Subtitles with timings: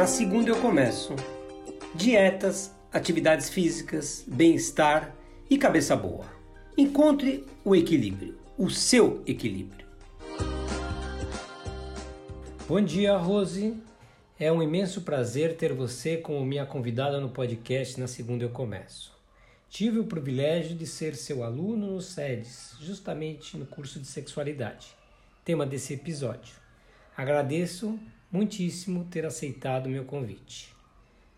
[0.00, 1.14] Na segunda eu começo.
[1.94, 5.14] Dietas, atividades físicas, bem-estar
[5.50, 6.24] e cabeça boa.
[6.74, 9.86] Encontre o equilíbrio, o seu equilíbrio.
[12.66, 13.76] Bom dia, Rose.
[14.38, 19.14] É um imenso prazer ter você como minha convidada no podcast Na Segunda Eu Começo.
[19.68, 24.96] Tive o privilégio de ser seu aluno no SEDES, justamente no curso de sexualidade,
[25.44, 26.54] tema desse episódio.
[27.14, 30.74] Agradeço muitíssimo ter aceitado meu convite.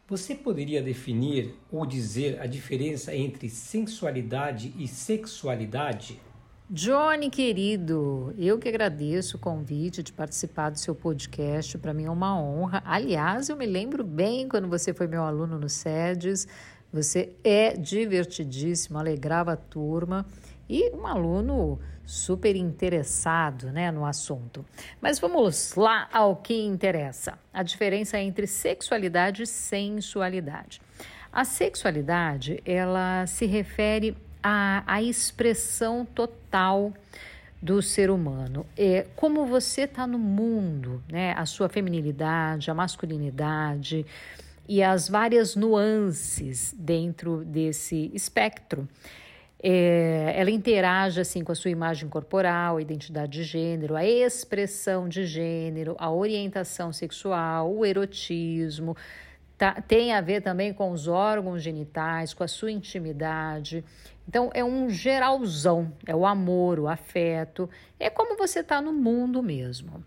[0.08, 6.20] Você poderia definir ou dizer a diferença entre sensualidade e sexualidade?
[6.68, 11.76] Johnny querido, eu que agradeço o convite de participar do seu podcast.
[11.78, 12.82] Para mim é uma honra.
[12.84, 16.46] Aliás, eu me lembro bem quando você foi meu aluno no SEDES.
[16.92, 20.26] Você é divertidíssimo, alegrava a turma
[20.72, 24.64] e um aluno super interessado né, no assunto.
[25.02, 30.80] Mas vamos lá ao que interessa: a diferença entre sexualidade e sensualidade.
[31.30, 36.94] A sexualidade ela se refere à, à expressão total
[37.60, 38.64] do ser humano.
[38.74, 41.34] É como você está no mundo, né?
[41.36, 44.06] A sua feminilidade, a masculinidade
[44.66, 48.88] e as várias nuances dentro desse espectro.
[49.64, 55.08] É, ela interage assim com a sua imagem corporal, a identidade de gênero, a expressão
[55.08, 58.96] de gênero, a orientação sexual, o erotismo.
[59.56, 63.84] Tá, tem a ver também com os órgãos genitais, com a sua intimidade.
[64.26, 69.40] Então é um geralzão, é o amor, o afeto, é como você está no mundo
[69.40, 70.04] mesmo.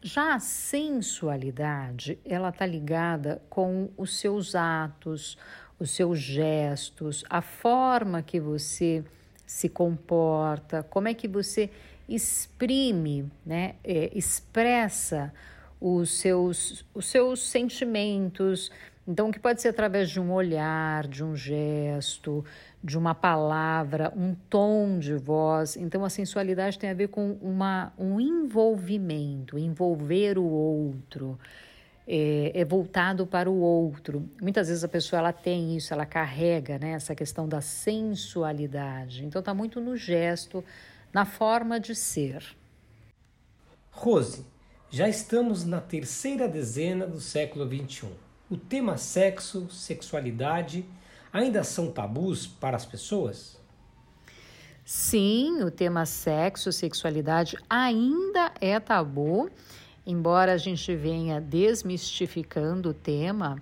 [0.00, 5.38] Já a sensualidade, ela está ligada com os seus atos,
[5.78, 9.04] os seus gestos, a forma que você
[9.46, 11.70] se comporta, como é que você
[12.08, 15.32] exprime, né, é, expressa
[15.80, 18.70] os seus, os seus sentimentos.
[19.06, 22.44] Então, que pode ser através de um olhar, de um gesto,
[22.82, 25.76] de uma palavra, um tom de voz.
[25.76, 31.38] Então, a sensualidade tem a ver com uma, um envolvimento, envolver o outro
[32.06, 34.28] é, é, voltado para o outro.
[34.40, 39.24] Muitas vezes a pessoa ela tem isso, ela carrega né, essa questão da sensualidade.
[39.24, 40.64] Então está muito no gesto,
[41.12, 42.44] na forma de ser.
[43.90, 44.44] Rose,
[44.90, 48.08] já estamos na terceira dezena do século XXI.
[48.50, 50.84] O tema sexo, sexualidade
[51.32, 53.58] ainda são tabus para as pessoas?
[54.84, 59.50] Sim, o tema sexo, sexualidade ainda é tabu
[60.06, 63.56] embora a gente venha desmistificando o tema,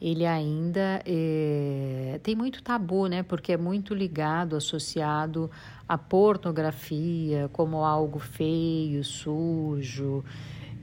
[0.00, 3.22] ele ainda é, tem muito tabu, né?
[3.22, 5.50] Porque é muito ligado, associado
[5.88, 10.24] à pornografia como algo feio, sujo,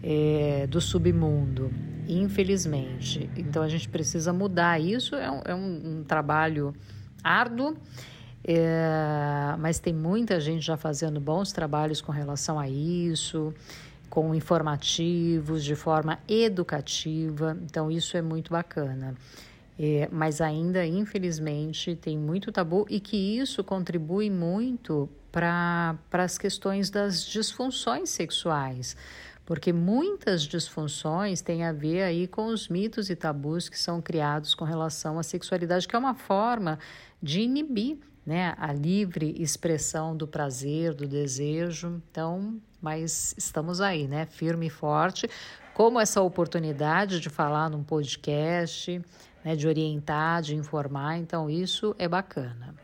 [0.03, 1.71] é, do submundo,
[2.07, 3.29] infelizmente.
[3.37, 5.15] Então a gente precisa mudar isso.
[5.15, 6.73] É um, é um, um trabalho
[7.23, 7.77] árduo.
[8.47, 13.53] É, mas tem muita gente já fazendo bons trabalhos com relação a isso
[14.15, 17.57] com informativos, de forma educativa.
[17.65, 19.13] Então, isso é muito bacana.
[19.77, 26.89] É, mas ainda, infelizmente, tem muito tabu e que isso contribui muito para as questões
[26.89, 28.95] das disfunções sexuais,
[29.45, 34.55] porque muitas disfunções têm a ver aí com os mitos e tabus que são criados
[34.55, 36.79] com relação à sexualidade, que é uma forma
[37.21, 42.01] de inibir né, a livre expressão do prazer, do desejo.
[42.09, 45.27] Então, mas estamos aí, né, firme e forte,
[45.73, 49.01] como essa oportunidade de falar num podcast,
[49.43, 52.75] né, de orientar, de informar, então isso é bacana.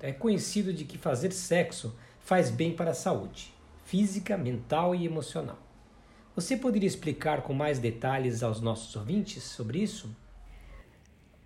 [0.00, 3.54] É conhecido de que fazer sexo faz bem para a saúde,
[3.84, 5.58] física, mental e emocional.
[6.34, 10.10] Você poderia explicar com mais detalhes aos nossos ouvintes sobre isso?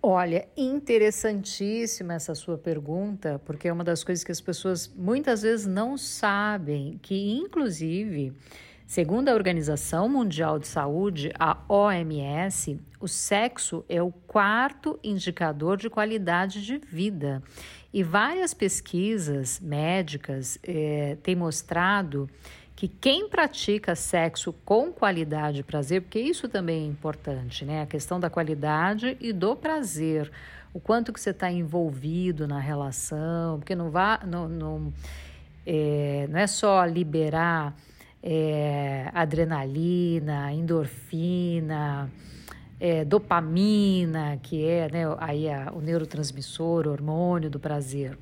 [0.05, 5.65] Olha, interessantíssima essa sua pergunta, porque é uma das coisas que as pessoas muitas vezes
[5.65, 8.33] não sabem, que inclusive,
[8.85, 15.89] segundo a Organização Mundial de Saúde, a OMS, o sexo é o quarto indicador de
[15.89, 17.41] qualidade de vida.
[17.93, 22.29] E várias pesquisas médicas eh, têm mostrado
[22.75, 27.83] que quem pratica sexo com qualidade e prazer, porque isso também é importante, né?
[27.83, 30.31] A questão da qualidade e do prazer.
[30.73, 34.93] O quanto que você está envolvido na relação, porque não, vá, não, não,
[35.65, 37.75] é, não é só liberar
[38.23, 42.09] é, adrenalina, endorfina,
[42.79, 48.17] é, dopamina, que é né, aí a, o neurotransmissor, o hormônio do prazer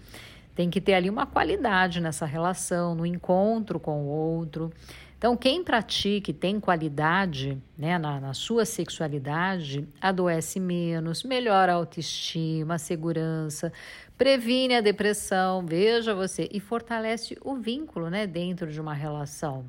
[0.56, 4.71] Tem que ter ali uma qualidade nessa relação, no encontro com o outro.
[5.18, 11.75] Então, quem pratica e tem qualidade né, na, na sua sexualidade adoece menos, melhora a
[11.75, 13.71] autoestima, a segurança,
[14.18, 19.68] previne a depressão, veja você, e fortalece o vínculo né, dentro de uma relação.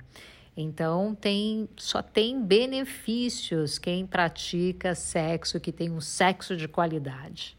[0.57, 7.57] Então tem só tem benefícios quem pratica sexo que tem um sexo de qualidade.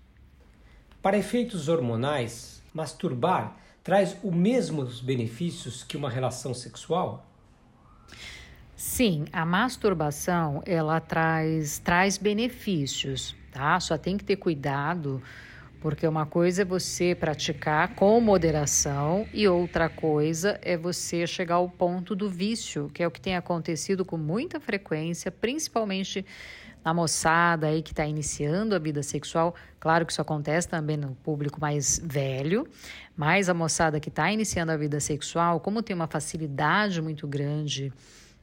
[1.00, 7.26] Para efeitos hormonais, masturbar traz os mesmos benefícios que uma relação sexual?
[8.76, 13.80] Sim, a masturbação ela traz, traz benefícios, tá?
[13.80, 15.22] Só tem que ter cuidado,
[15.80, 21.70] porque uma coisa é você praticar com moderação e outra coisa é você chegar ao
[21.70, 26.26] ponto do vício, que é o que tem acontecido com muita frequência, principalmente
[26.84, 29.56] na moçada aí que está iniciando a vida sexual.
[29.80, 32.68] Claro que isso acontece também no público mais velho,
[33.16, 37.92] mas a moçada que está iniciando a vida sexual, como tem uma facilidade muito grande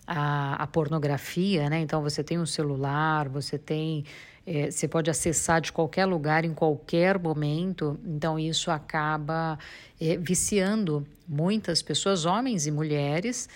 [0.06, 1.80] a, a pornografia, né?
[1.80, 4.04] Então você tem um celular, você tem.
[4.44, 9.58] É, você pode acessar de qualquer lugar, em qualquer momento, então isso acaba
[10.00, 13.48] é, viciando muitas pessoas, homens e mulheres,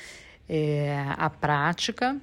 [0.48, 2.16] é, a prática,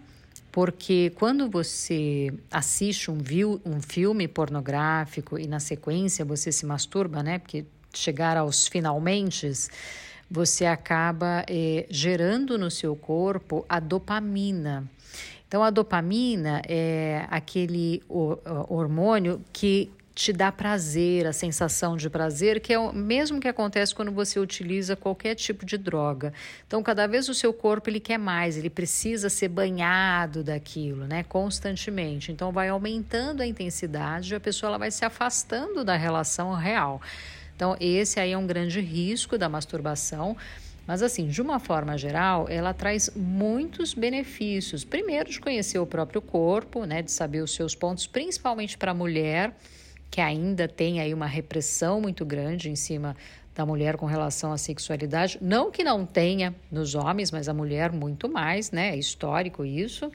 [0.51, 7.23] porque quando você assiste um, viu, um filme pornográfico e na sequência você se masturba,
[7.23, 7.39] né?
[7.39, 9.51] Porque chegar aos finalmente
[10.29, 14.89] você acaba é, gerando no seu corpo a dopamina.
[15.47, 22.73] Então, a dopamina é aquele hormônio que te dá prazer, a sensação de prazer, que
[22.73, 26.33] é o mesmo que acontece quando você utiliza qualquer tipo de droga.
[26.67, 31.23] Então, cada vez o seu corpo ele quer mais, ele precisa ser banhado daquilo, né,
[31.23, 32.31] constantemente.
[32.31, 37.01] Então, vai aumentando a intensidade, e a pessoa ela vai se afastando da relação real.
[37.55, 40.35] Então, esse aí é um grande risco da masturbação.
[40.85, 44.83] Mas, assim, de uma forma geral, ela traz muitos benefícios.
[44.83, 48.95] Primeiro, de conhecer o próprio corpo, né, de saber os seus pontos, principalmente para a
[48.95, 49.55] mulher,
[50.11, 53.15] que ainda tem aí uma repressão muito grande em cima
[53.55, 55.37] da mulher com relação à sexualidade.
[55.41, 58.89] Não que não tenha nos homens, mas a mulher muito mais, né?
[58.89, 60.11] É histórico isso.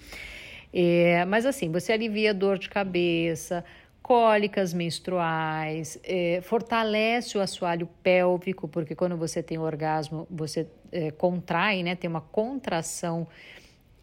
[0.72, 3.64] É, mas assim, você alivia dor de cabeça,
[4.02, 11.82] cólicas menstruais, é, fortalece o assoalho pélvico, porque quando você tem orgasmo, você é, contrai,
[11.82, 13.26] né, tem uma contração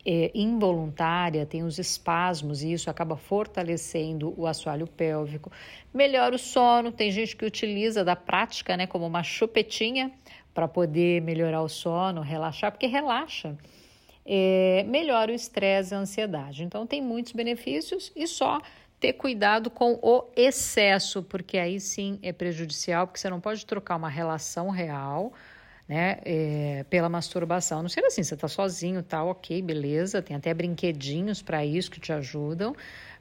[0.05, 5.51] é, involuntária, tem os espasmos e isso acaba fortalecendo o assoalho pélvico.
[5.93, 10.11] Melhora o sono, tem gente que utiliza da prática né, como uma chupetinha
[10.53, 13.57] para poder melhorar o sono, relaxar, porque relaxa.
[14.25, 16.63] É, melhora o estresse e a ansiedade.
[16.63, 18.61] Então, tem muitos benefícios e só
[18.99, 23.97] ter cuidado com o excesso, porque aí sim é prejudicial, porque você não pode trocar
[23.97, 25.33] uma relação real
[25.87, 27.81] né, é, pela masturbação.
[27.81, 31.99] Não ser assim, você está sozinho, tá ok, beleza, tem até brinquedinhos para isso que
[31.99, 32.75] te ajudam,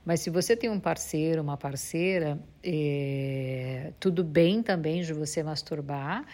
[0.04, 6.24] mas se você tem um parceiro, uma parceira, é, tudo bem também de você masturbar,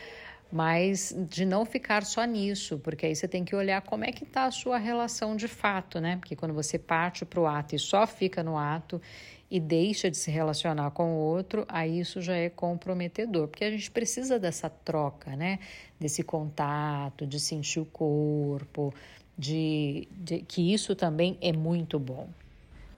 [0.50, 4.24] mas de não ficar só nisso, porque aí você tem que olhar como é que
[4.24, 6.16] está a sua relação de fato, né?
[6.16, 9.00] Porque quando você parte para o ato e só fica no ato
[9.50, 13.70] e deixa de se relacionar com o outro, aí isso já é comprometedor, porque a
[13.70, 15.58] gente precisa dessa troca, né?
[15.98, 18.92] Desse contato, de sentir o corpo,
[19.38, 22.28] de, de que isso também é muito bom.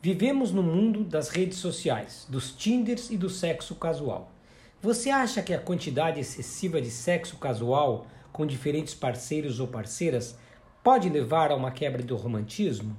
[0.02, 4.32] Vivemos no mundo das redes sociais, dos Tinders e do sexo casual.
[4.82, 10.38] Você acha que a quantidade excessiva de sexo casual com diferentes parceiros ou parceiras
[10.82, 12.96] pode levar a uma quebra do romantismo?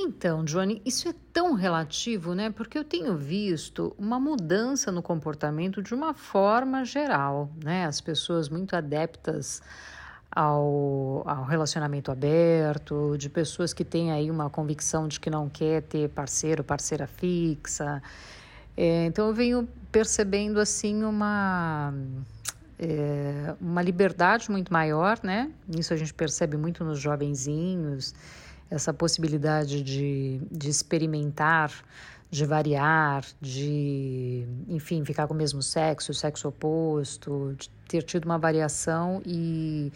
[0.00, 2.50] Então, Johnny, isso é tão relativo, né?
[2.50, 7.84] Porque eu tenho visto uma mudança no comportamento de uma forma geral, né?
[7.84, 9.60] As pessoas muito adeptas
[10.30, 15.82] ao, ao relacionamento aberto, de pessoas que têm aí uma convicção de que não quer
[15.82, 18.00] ter parceiro, parceira fixa.
[18.76, 21.92] É, então, eu venho percebendo, assim, uma...
[22.78, 25.50] É, uma liberdade muito maior, né?
[25.76, 28.14] Isso a gente percebe muito nos jovenzinhos,
[28.70, 31.72] essa possibilidade de, de experimentar,
[32.30, 38.38] de variar, de, enfim, ficar com o mesmo sexo, sexo oposto, de ter tido uma
[38.38, 39.90] variação e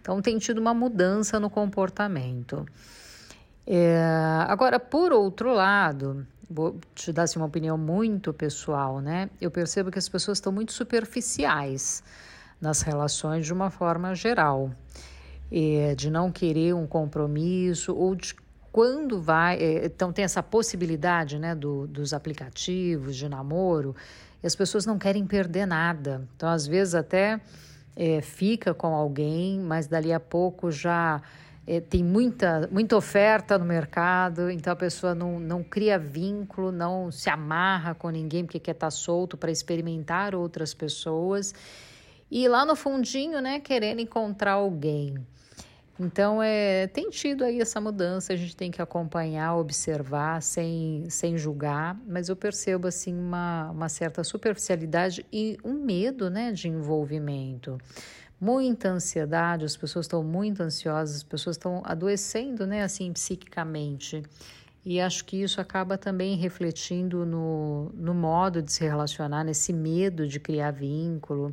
[0.00, 2.66] então tem tido uma mudança no comportamento.
[3.66, 4.00] É,
[4.48, 9.28] agora, por outro lado, vou te dar assim, uma opinião muito pessoal, né?
[9.40, 12.02] Eu percebo que as pessoas estão muito superficiais
[12.60, 14.70] nas relações de uma forma geral
[15.50, 18.34] é, de não querer um compromisso ou de
[18.70, 19.56] quando vai.
[19.56, 23.94] É, então, tem essa possibilidade né, do, dos aplicativos de namoro
[24.42, 26.28] e as pessoas não querem perder nada.
[26.36, 27.40] Então, às vezes, até
[27.96, 31.20] é, fica com alguém, mas dali a pouco já
[31.66, 37.10] é, tem muita, muita oferta no mercado, então a pessoa não, não cria vínculo, não
[37.10, 41.52] se amarra com ninguém porque quer estar tá solto para experimentar outras pessoas.
[42.30, 45.14] E lá no fundinho, né, querendo encontrar alguém.
[46.00, 51.36] Então, é, tem tido aí essa mudança, a gente tem que acompanhar, observar, sem, sem
[51.36, 57.78] julgar, mas eu percebo, assim, uma, uma certa superficialidade e um medo, né, de envolvimento.
[58.40, 64.22] Muita ansiedade, as pessoas estão muito ansiosas, as pessoas estão adoecendo, né, assim, psiquicamente.
[64.84, 70.28] E acho que isso acaba também refletindo no, no modo de se relacionar, nesse medo
[70.28, 71.52] de criar vínculo.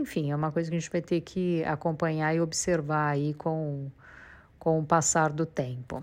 [0.00, 3.90] Enfim, é uma coisa que a gente vai ter que acompanhar e observar aí com,
[4.58, 6.02] com o passar do tempo.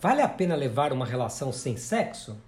[0.00, 2.40] Vale a pena levar uma relação sem sexo?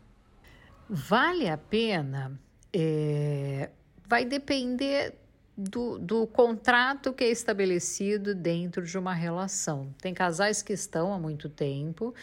[0.88, 2.38] Vale a pena.
[2.72, 3.70] É,
[4.06, 5.16] vai depender
[5.56, 9.92] do, do contrato que é estabelecido dentro de uma relação.
[10.00, 12.14] Tem casais que estão há muito tempo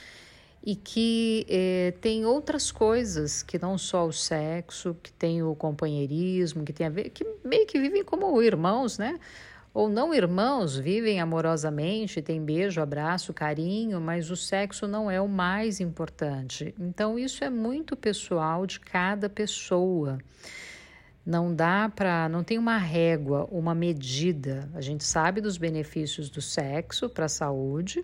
[0.63, 6.63] e que eh, tem outras coisas que não só o sexo, que tem o companheirismo,
[6.63, 9.19] que tem a ver, que meio que vivem como irmãos, né?
[9.73, 15.27] Ou não irmãos, vivem amorosamente, tem beijo, abraço, carinho, mas o sexo não é o
[15.27, 16.73] mais importante.
[16.79, 20.17] Então, isso é muito pessoal de cada pessoa.
[21.23, 24.67] Não dá para, não tem uma régua, uma medida.
[24.73, 28.03] A gente sabe dos benefícios do sexo para a saúde,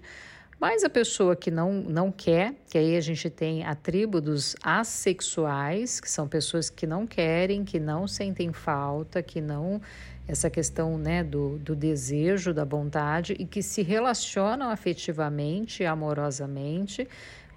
[0.60, 4.56] mas a pessoa que não, não quer, que aí a gente tem a tribo dos
[4.64, 9.82] assexuais, que são pessoas que não querem, que não sentem falta, que não.
[10.26, 17.08] Essa questão né, do, do desejo, da vontade, e que se relacionam afetivamente, amorosamente,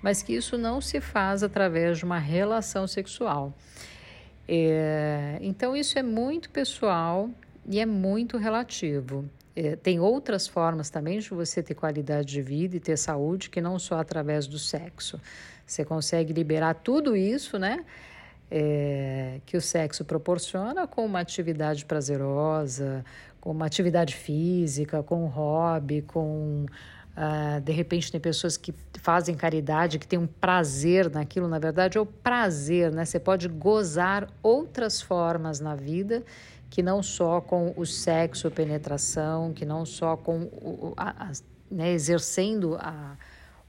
[0.03, 3.55] mas que isso não se faz através de uma relação sexual.
[4.49, 7.31] É, então, isso é muito pessoal
[7.69, 9.29] e é muito relativo.
[9.57, 13.59] É, tem outras formas também de você ter qualidade de vida e ter saúde que
[13.59, 15.19] não só através do sexo.
[15.65, 17.83] Você consegue liberar tudo isso, né?
[18.51, 23.03] É, que o sexo proporciona com uma atividade prazerosa,
[23.41, 26.67] com uma atividade física, com um hobby, com.
[27.17, 31.97] Uh, de repente, tem pessoas que fazem caridade, que têm um prazer naquilo, na verdade,
[31.97, 33.07] é o prazer, né?
[33.07, 36.23] Você pode gozar outras formas na vida
[36.69, 41.33] que não só com o sexo, penetração, que não só com o, a, a,
[41.71, 43.17] né, exercendo a,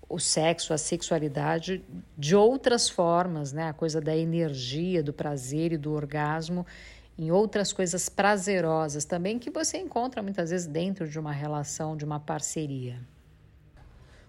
[0.10, 1.84] o sexo, a sexualidade
[2.18, 6.66] de outras formas, né, a coisa da energia, do prazer e do orgasmo,
[7.18, 12.06] em outras coisas prazerosas também que você encontra muitas vezes dentro de uma relação, de
[12.06, 13.00] uma parceria.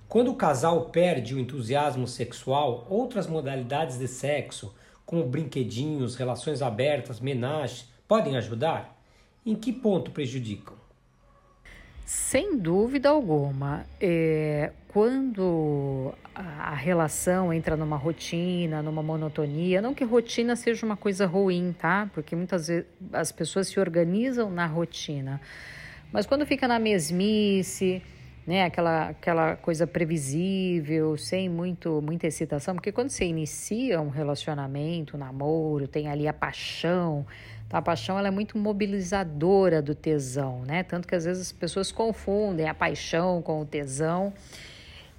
[0.08, 7.20] Quando o casal perde o entusiasmo sexual, outras modalidades de sexo, como brinquedinhos, relações abertas,
[7.20, 8.98] menage, podem ajudar?
[9.44, 10.74] Em que ponto prejudicam?
[12.04, 13.84] Sem dúvida alguma.
[14.00, 21.26] É, quando a, relação entra numa rotina, numa monotonia, não que rotina seja uma coisa
[21.26, 22.08] ruim, tá?
[22.14, 25.38] Porque muitas vezes as pessoas se organizam na rotina.
[26.10, 28.02] Mas quando fica na mesmice,
[28.48, 35.16] né, aquela, aquela coisa previsível, sem muito, muita excitação, porque quando você inicia um relacionamento,
[35.16, 37.26] um namoro, tem ali a paixão,
[37.66, 40.82] então, a paixão ela é muito mobilizadora do tesão, né?
[40.82, 44.32] Tanto que às vezes as pessoas confundem a paixão com o tesão.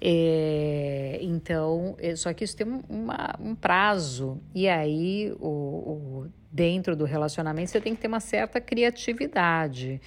[0.02, 4.42] É, então, é, só que isso tem uma, um prazo.
[4.56, 10.02] E aí, o, o, dentro do relacionamento, você tem que ter uma certa criatividade.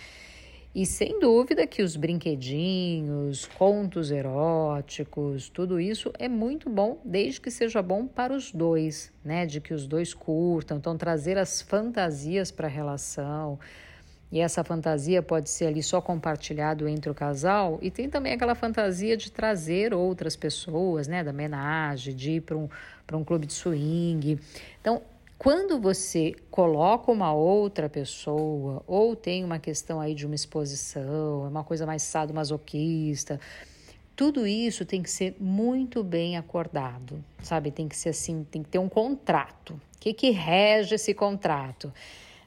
[0.74, 7.50] E sem dúvida que os brinquedinhos, contos eróticos, tudo isso é muito bom, desde que
[7.50, 9.44] seja bom para os dois, né?
[9.44, 13.58] De que os dois curtam, então trazer as fantasias para a relação.
[14.30, 18.54] E essa fantasia pode ser ali só compartilhado entre o casal, e tem também aquela
[18.54, 22.66] fantasia de trazer outras pessoas, né, da homenagem, de ir para um,
[23.12, 24.40] um clube de swing.
[24.80, 25.02] Então,
[25.42, 31.48] quando você coloca uma outra pessoa, ou tem uma questão aí de uma exposição, é
[31.48, 33.40] uma coisa mais sadomasoquista,
[34.14, 37.72] tudo isso tem que ser muito bem acordado, sabe?
[37.72, 39.72] Tem que ser assim, tem que ter um contrato.
[39.96, 41.92] O que, que rege esse contrato?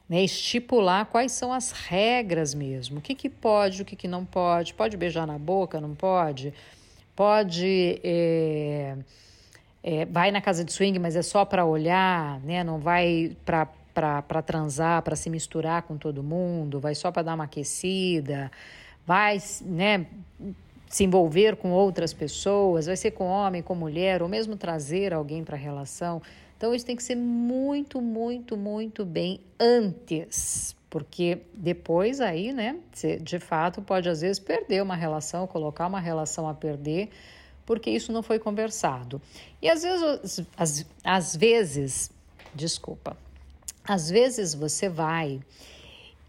[0.08, 0.24] Né?
[0.24, 3.00] Estipular quais são as regras mesmo.
[3.00, 4.72] O que, que pode, o que, que não pode.
[4.72, 6.54] Pode beijar na boca, não pode?
[7.14, 8.00] Pode.
[8.02, 8.96] É
[9.88, 12.64] é, vai na casa de swing, mas é só para olhar, né?
[12.64, 17.44] Não vai para transar, para se misturar com todo mundo, vai só para dar uma
[17.44, 18.50] aquecida,
[19.06, 20.06] vai, né?
[20.88, 25.44] Se envolver com outras pessoas, vai ser com homem, com mulher, ou mesmo trazer alguém
[25.44, 26.20] para a relação.
[26.56, 33.18] Então, isso tem que ser muito, muito, muito bem antes porque depois aí, né, você
[33.18, 37.10] de fato pode às vezes perder uma relação, colocar uma relação a perder,
[37.66, 39.20] porque isso não foi conversado.
[39.60, 42.10] E às vezes, às, às vezes,
[42.54, 43.16] desculpa,
[43.84, 45.40] às vezes você vai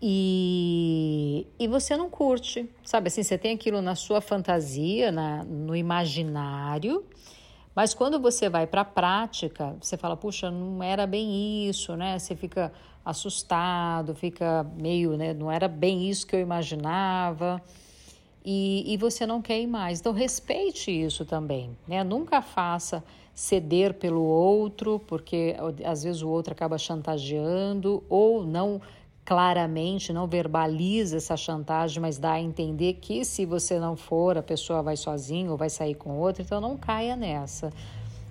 [0.02, 5.76] e, e você não curte, sabe assim, você tem aquilo na sua fantasia, na, no
[5.76, 7.06] imaginário,
[7.74, 12.18] mas quando você vai para a prática, você fala, puxa, não era bem isso, né?
[12.18, 12.72] Você fica
[13.06, 15.32] assustado, fica meio, né?
[15.34, 17.62] Não era bem isso que eu imaginava.
[18.50, 20.00] E, e você não quer ir mais.
[20.00, 22.02] Então, respeite isso também, né?
[22.02, 23.04] Nunca faça
[23.36, 28.82] ceder pelo outro, porque às vezes o outro acaba chantageando ou não
[29.26, 34.42] claramente, não verbaliza essa chantagem, mas dá a entender que se você não for, a
[34.42, 37.74] pessoa vai sozinha ou vai sair com outro, então não caia nessa.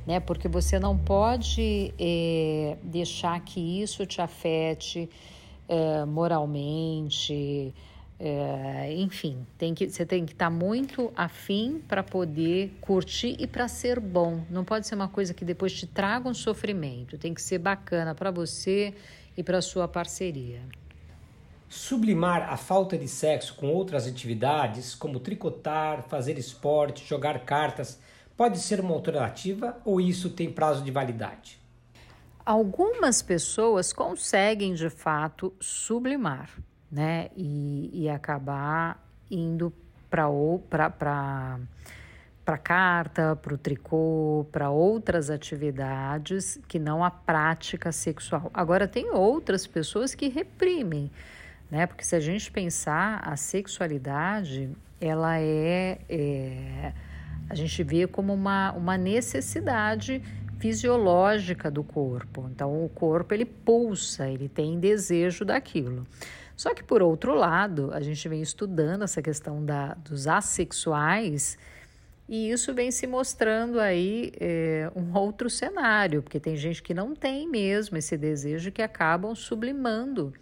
[0.06, 0.18] Né?
[0.18, 5.10] Porque você não pode é, deixar que isso te afete
[5.68, 7.74] é, moralmente,
[8.18, 13.46] é, enfim, tem que, você tem que estar tá muito afim para poder curtir e
[13.46, 14.42] para ser bom.
[14.50, 17.18] Não pode ser uma coisa que depois te traga um sofrimento.
[17.18, 18.94] Tem que ser bacana para você
[19.36, 20.62] e para sua parceria.
[21.68, 27.98] Sublimar a falta de sexo com outras atividades, como tricotar, fazer esporte, jogar cartas,
[28.36, 31.58] pode ser uma alternativa ou isso tem prazo de validade?
[32.46, 36.48] Algumas pessoas conseguem de fato sublimar,
[36.96, 37.28] né?
[37.36, 39.72] E, e acabar indo
[40.08, 40.26] para
[42.44, 48.50] para carta, para o tricô, para outras atividades que não a prática sexual.
[48.54, 51.10] Agora tem outras pessoas que reprimem
[51.70, 51.86] né?
[51.86, 56.92] Porque se a gente pensar a sexualidade, ela é, é
[57.48, 60.22] a gente vê como uma, uma necessidade
[60.58, 62.48] fisiológica do corpo.
[62.50, 66.06] Então o corpo ele pulsa, ele tem desejo daquilo.
[66.56, 71.58] Só que por outro lado, a gente vem estudando essa questão da, dos assexuais
[72.28, 77.14] e isso vem se mostrando aí é, um outro cenário, porque tem gente que não
[77.14, 80.32] tem mesmo esse desejo que acabam sublimando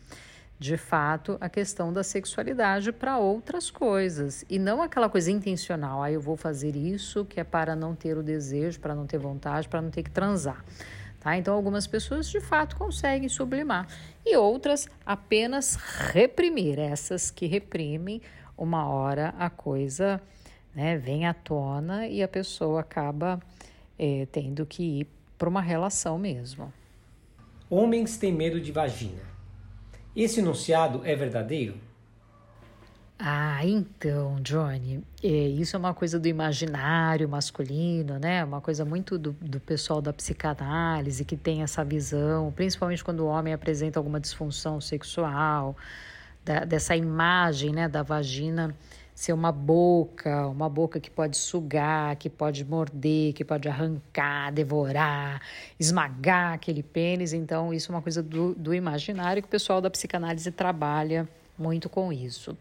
[0.58, 6.02] de fato, a questão da sexualidade para outras coisas e não aquela coisa intencional.
[6.02, 9.18] Ah, eu vou fazer isso que é para não ter o desejo, para não ter
[9.18, 10.64] vontade, para não ter que transar.
[11.24, 11.38] Tá?
[11.38, 13.88] Então, algumas pessoas de fato conseguem sublimar
[14.26, 15.74] e outras apenas
[16.12, 16.78] reprimir.
[16.78, 18.20] Essas que reprimem,
[18.58, 20.20] uma hora a coisa
[20.74, 23.40] né, vem à tona e a pessoa acaba
[23.98, 25.06] é, tendo que ir
[25.38, 26.70] para uma relação mesmo.
[27.70, 29.22] Homens têm medo de vagina.
[30.14, 31.76] Esse enunciado é verdadeiro?
[33.18, 38.44] Ah, então, Johnny, é, isso é uma coisa do imaginário masculino, né?
[38.44, 43.26] Uma coisa muito do, do pessoal da psicanálise que tem essa visão, principalmente quando o
[43.26, 45.76] homem apresenta alguma disfunção sexual,
[46.44, 48.74] da, dessa imagem, né, da vagina
[49.14, 55.40] ser uma boca, uma boca que pode sugar, que pode morder, que pode arrancar, devorar,
[55.78, 57.32] esmagar aquele pênis.
[57.32, 61.88] Então, isso é uma coisa do, do imaginário que o pessoal da psicanálise trabalha muito
[61.88, 62.56] com isso.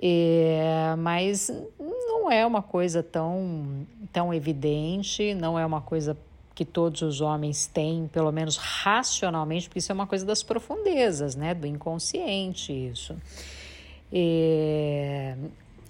[0.00, 6.16] É, mas não é uma coisa tão, tão evidente, não é uma coisa
[6.54, 11.34] que todos os homens têm, pelo menos racionalmente, porque isso é uma coisa das profundezas,
[11.34, 13.16] né, do inconsciente, isso.
[14.12, 15.36] É,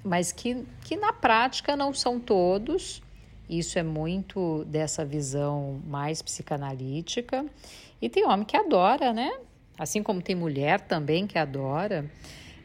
[0.05, 3.03] mas que, que na prática não são todos.
[3.49, 7.47] Isso é muito dessa visão mais psicanalítica.
[8.01, 9.39] E tem homem que adora, né?
[9.79, 12.05] Assim como tem mulher também que adora.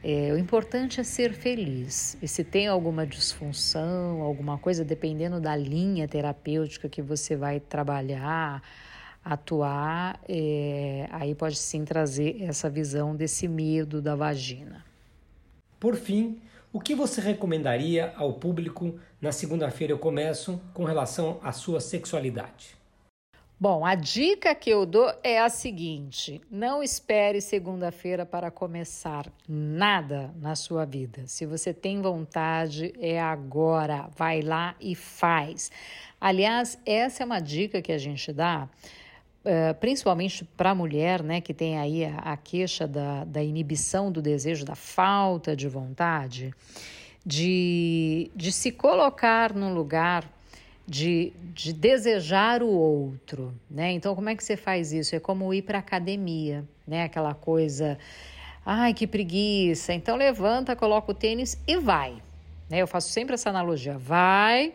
[0.03, 2.17] É, o importante é ser feliz.
[2.21, 8.61] E se tem alguma disfunção, alguma coisa, dependendo da linha terapêutica que você vai trabalhar,
[9.23, 14.83] atuar, é, aí pode sim trazer essa visão desse medo da vagina.
[15.79, 16.41] Por fim,
[16.73, 22.82] o que você recomendaria ao público na segunda-feira eu começo com relação à sua sexualidade?
[23.65, 30.33] Bom, a dica que eu dou é a seguinte: não espere segunda-feira para começar nada
[30.35, 31.23] na sua vida.
[31.27, 34.09] Se você tem vontade, é agora.
[34.17, 35.71] Vai lá e faz.
[36.19, 38.67] Aliás, essa é uma dica que a gente dá
[39.45, 44.09] Uh, principalmente para a mulher, né, que tem aí a, a queixa da, da inibição
[44.09, 46.53] do desejo, da falta de vontade,
[47.25, 50.32] de, de se colocar num lugar
[50.87, 53.91] de, de desejar o outro, né?
[53.91, 55.15] Então, como é que você faz isso?
[55.15, 57.03] É como ir para academia, né?
[57.03, 57.97] Aquela coisa,
[58.65, 59.93] ai, que preguiça.
[59.93, 62.21] Então, levanta, coloca o tênis e vai.
[62.69, 62.79] Né?
[62.79, 63.97] Eu faço sempre essa analogia.
[63.97, 64.73] Vai,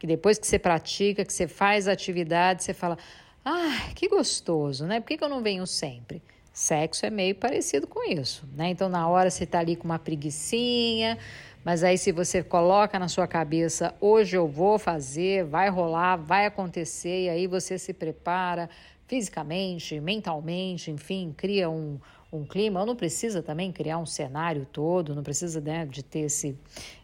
[0.00, 2.98] que depois que você pratica, que você faz a atividade, você fala,
[3.44, 5.00] ah, que gostoso, né?
[5.00, 6.22] Por que, que eu não venho sempre?
[6.52, 8.68] Sexo é meio parecido com isso, né?
[8.70, 11.18] Então, na hora você tá ali com uma preguiçinha,
[11.64, 16.44] mas aí se você coloca na sua cabeça, hoje eu vou fazer, vai rolar, vai
[16.44, 18.68] acontecer, e aí você se prepara
[19.06, 21.98] fisicamente, mentalmente, enfim, cria um,
[22.30, 26.20] um clima, ou não precisa também criar um cenário todo, não precisa né, de ter
[26.20, 26.58] esse,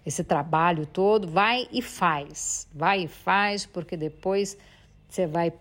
[0.04, 4.58] esse trabalho todo, vai e faz, vai e faz, porque depois
[5.08, 5.52] você vai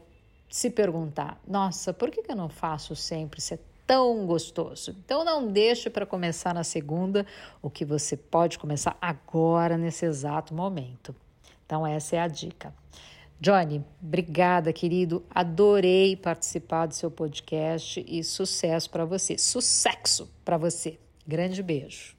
[0.50, 3.40] se perguntar, nossa, por que, que eu não faço sempre?
[3.89, 4.95] Tão gostoso.
[5.04, 7.25] Então não deixe para começar na segunda
[7.60, 11.15] o que você pode começar agora nesse exato momento.
[11.65, 12.71] Então essa é a dica.
[13.41, 15.25] Johnny, obrigada, querido.
[15.32, 19.39] Adorei participar do seu podcast e sucesso para você.
[19.39, 20.99] Sucesso para você.
[21.28, 22.15] Grande beijo.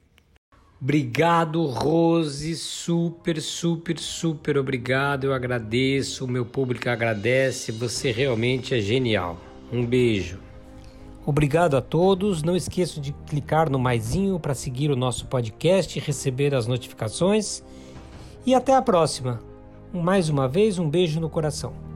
[0.83, 2.57] Obrigado, Rose.
[2.57, 5.25] Super, super, super obrigado.
[5.25, 6.25] Eu agradeço.
[6.25, 7.71] O meu público agradece.
[7.71, 9.39] Você realmente é genial.
[9.73, 10.50] Um beijo.
[11.25, 12.43] Obrigado a todos.
[12.43, 17.63] Não esqueça de clicar no maisinho para seguir o nosso podcast e receber as notificações.
[18.47, 19.41] E até a próxima.
[19.93, 21.90] Mais uma vez, um beijo no coração.